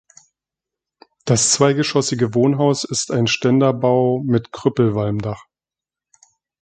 [1.25, 5.45] Das zweigeschossige Wohnhaus ist ein Ständerbau mit Krüppelwalmdach.